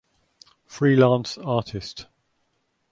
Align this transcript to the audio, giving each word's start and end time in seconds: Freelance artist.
Freelance 0.65 1.37
artist. 1.37 2.07